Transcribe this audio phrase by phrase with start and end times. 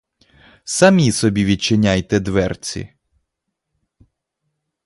[0.63, 2.93] Самі собі відчиняйте дверці!